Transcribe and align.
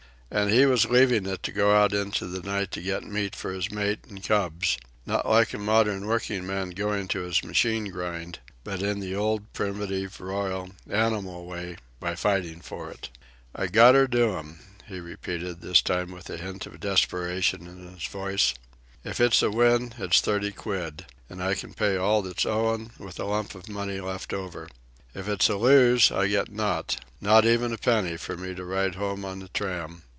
And 0.33 0.49
he 0.49 0.65
was 0.65 0.85
leaving 0.85 1.25
it 1.25 1.43
to 1.43 1.51
go 1.51 1.75
out 1.75 1.91
into 1.91 2.25
the 2.25 2.41
night 2.41 2.71
to 2.71 2.81
get 2.81 3.03
meat 3.03 3.35
for 3.35 3.51
his 3.51 3.69
mate 3.69 4.05
and 4.07 4.23
cubs 4.23 4.77
not 5.05 5.27
like 5.27 5.53
a 5.53 5.57
modern 5.59 6.05
working 6.05 6.47
man 6.47 6.69
going 6.69 7.09
to 7.09 7.23
his 7.23 7.43
machine 7.43 7.91
grind, 7.91 8.39
but 8.63 8.81
in 8.81 9.01
the 9.01 9.13
old, 9.13 9.51
primitive, 9.51 10.21
royal, 10.21 10.69
animal 10.89 11.45
way, 11.45 11.75
by 11.99 12.15
fighting 12.15 12.61
for 12.61 12.89
it. 12.89 13.09
"I 13.53 13.67
gotter 13.67 14.07
do 14.07 14.37
'im," 14.37 14.59
he 14.87 15.01
repeated, 15.01 15.59
this 15.59 15.81
time 15.81 16.13
a 16.13 16.37
hint 16.37 16.65
of 16.65 16.79
desperation 16.79 17.67
in 17.67 17.85
his 17.93 18.05
voice. 18.07 18.53
"If 19.03 19.19
it's 19.19 19.41
a 19.41 19.51
win, 19.51 19.95
it's 19.97 20.21
thirty 20.21 20.53
quid 20.53 21.07
an' 21.29 21.41
I 21.41 21.55
can 21.55 21.73
pay 21.73 21.97
all 21.97 22.21
that's 22.21 22.45
owin', 22.45 22.91
with 22.97 23.19
a 23.19 23.25
lump 23.25 23.53
o' 23.53 23.61
money 23.67 23.99
left 23.99 24.31
over. 24.33 24.69
If 25.13 25.27
it's 25.27 25.49
a 25.49 25.57
lose, 25.57 26.09
I 26.09 26.27
get 26.27 26.49
naught 26.49 27.03
not 27.19 27.43
even 27.43 27.73
a 27.73 27.77
penny 27.77 28.15
for 28.15 28.37
me 28.37 28.55
to 28.55 28.63
ride 28.63 28.95
home 28.95 29.25
on 29.25 29.39
the 29.39 29.49
tram. 29.49 30.03